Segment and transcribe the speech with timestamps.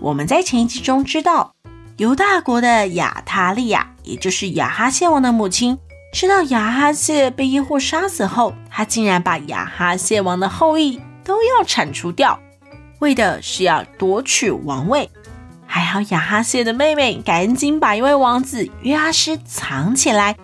[0.00, 1.54] 我们在前一集中知道，
[1.98, 5.78] 犹大国的亚他利亚，也就是亚哈谢王的母亲，
[6.14, 12.40] 知道亚哈谢被耶户杀死后，她竟然把亚哈谢王的后裔都要铲除掉，
[13.00, 15.10] 为的是要夺取王位。
[15.66, 20.34] 还好亚哈谢的妹妹赶紧把一位王子约阿施藏起来，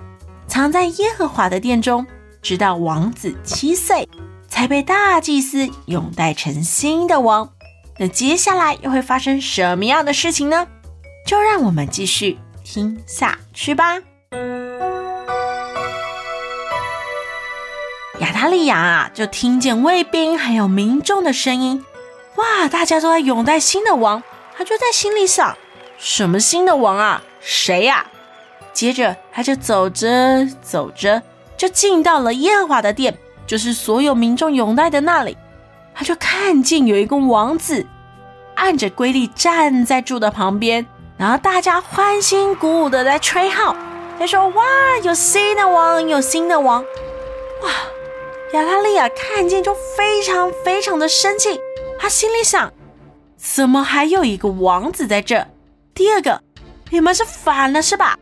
[0.47, 2.07] 藏在耶和华的殿中，
[2.43, 4.07] 直到王子七岁，
[4.49, 7.56] 才被大祭司拥戴成新的王。
[7.99, 10.67] 那接下来又会发生什么样的事情呢？
[11.27, 13.99] 就让我们继续听下去吧。
[18.21, 21.85] 亚达利亚啊，就听见卫兵还有民众的声音，
[22.37, 24.23] 哇，大家都在拥戴新的王，
[24.57, 25.57] 他就在心里想：
[25.99, 27.23] 什么新的王啊？
[27.41, 28.07] 谁呀？
[28.73, 31.23] 接着他就走着走着，
[31.57, 35.37] 就进到了耶和华的殿，就是所有民众拥戴的那里。
[35.97, 37.87] 他就看见有一个王子
[38.55, 43.75] 按着规律站在柱的旁边，然后大家欢欣鼓舞的在吹号，
[44.19, 44.65] 他说：“哇，
[45.03, 46.85] 有新的王，有新的王！”
[47.65, 47.71] 哇，
[48.53, 51.59] 亚拉利亚看见就非常非常的生气，
[51.99, 52.71] 他心里想：
[53.39, 55.47] 怎么还有一个王子在这？
[55.95, 56.43] 第二个，
[56.91, 58.19] 你们是反了是吧？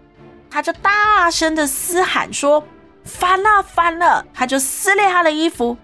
[0.49, 2.63] 他就大声的嘶喊说
[3.03, 5.77] ：“反了，反了！”他就撕裂他的衣服，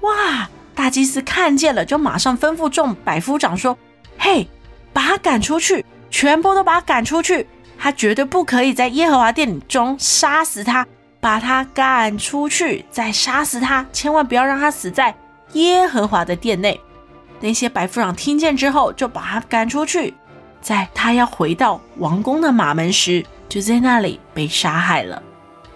[0.00, 0.48] 哇！
[0.74, 3.78] 大祭司看见了，就马上吩咐众百夫长说
[4.18, 4.48] ：“嘿，
[4.92, 7.46] 把他赶出去，全部都把他赶出去！
[7.78, 10.86] 他绝对不可以在耶和华殿里中杀死他，
[11.20, 15.14] 把他赶出去，再杀死他，千万不要让他死在
[15.52, 16.80] 耶和华的殿内。”
[17.40, 20.14] 那些百夫长听见之后，就把他赶出去，
[20.60, 25.22] 在他要回到王宫的马门时，就在那里被杀害了。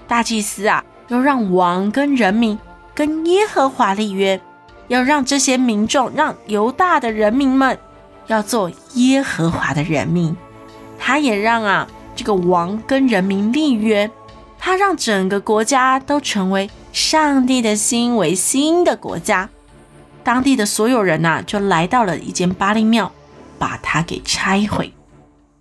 [0.06, 2.58] 大祭司啊，又让王跟人民
[2.94, 4.40] 跟耶和华立约。
[4.88, 7.78] 要让这些民众，让犹大的人民们
[8.26, 10.36] 要做耶和华的人民。
[10.98, 14.10] 他也让啊这个王跟人民立约，
[14.58, 19.48] 他让整个国家都成为上帝的心为新的国家。
[20.24, 23.12] 当地的所有人呐、就来到了一间巴力庙，
[23.58, 24.92] 把它给拆毁，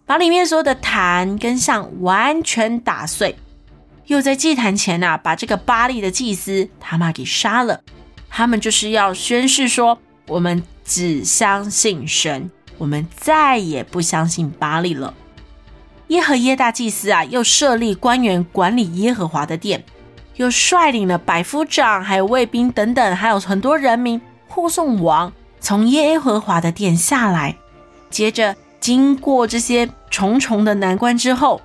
[0.06, 3.38] 把里面所有的坛跟像完全打碎，
[4.08, 7.82] 又在祭坛前呐、把这个巴力的祭司他妈给杀了。
[8.30, 15.14] 他们就是要宣誓说：“我们只相信神，我们再也不相信巴力了。”
[16.10, 19.84] 耶和耶大祭司啊，又设立官员管理耶和华的殿，
[20.36, 27.58] 又率领了百夫长、还有卫兵等等，还有很多人民护送王从耶和华的殿下来。
[28.10, 31.62] 接着经过这些重重的难关之后，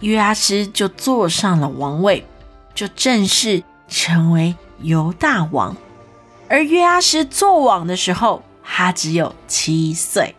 [0.00, 2.24] 约阿施就坐上了王位，
[2.72, 5.76] 就正式成为犹大王。
[6.52, 10.34] 而约阿施做王的时候，他只有七岁。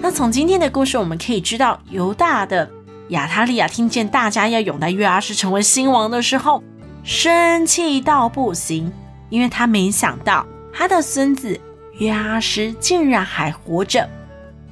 [0.00, 2.70] 那从今天的故事，我们可以知道，犹大的
[3.08, 6.62] 亚他利亚听见大家要拥戴约阿施成为新王的时候，
[7.02, 8.92] 生气到不行，
[9.28, 11.60] 因为他没想到他的孙子
[11.98, 14.08] 约阿施竟然还活着，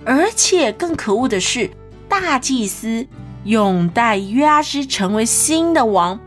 [0.05, 1.69] 而且更可恶的是，
[2.09, 3.05] 大祭司。
[3.45, 6.19] 拥戴约阿施成为新的王，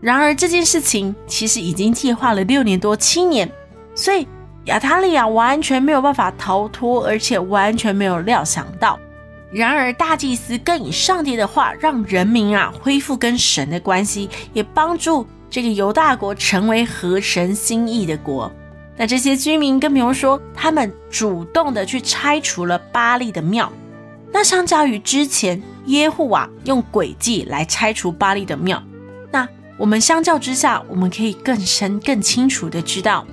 [0.00, 3.50] 然而这件事情其实已经计划了六年多七年，
[3.94, 4.26] 所以
[4.66, 8.98] 亚他利亚完全没有办法逃脱，而且完全没有料想到。
[9.50, 18.52] 然而大祭司更以上帝的话，让人民啊恢复跟神的关系，也帮助这个犹大国成为合神心意的国。
[18.96, 23.72] 那这些居民更不用说，他们主动的去拆除了巴力的庙。
[24.32, 25.62] 那相较于之前。
[25.86, 28.80] 耶户啊，用诡计来拆除巴力的庙。
[29.32, 33.26] 那我们相较之下，我们可以更深、更清楚的知道，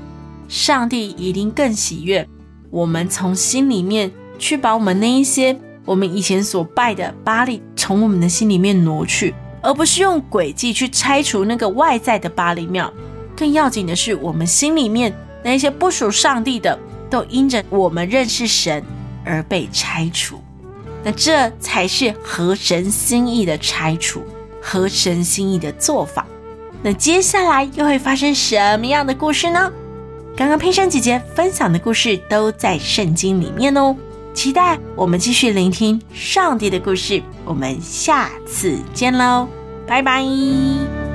[0.47, 2.27] 上帝一定更喜悦
[2.71, 5.55] 我们从心里面去把我们那一些
[5.85, 12.91] 我们以前所拜的巴力从我们的心里面挪去，而不是用诡计去拆除那个外在的巴力庙。
[13.35, 18.83] 更要紧的是，我们心里面那些不属上帝的，都因着我们认识神
[19.23, 20.41] 而被拆除。
[21.07, 24.21] 那这才是合神心意的拆除，
[24.61, 26.27] 合神心意的做法。
[26.83, 29.71] 那接下来又会发生什么样的故事呢？
[30.35, 33.95] 刚刚佩珊姐姐分享的故事都在圣经里面哦，
[34.33, 37.23] 期待我们继续聆听上帝的故事。
[37.45, 39.47] 我们下次见喽，
[39.87, 41.06] 拜拜。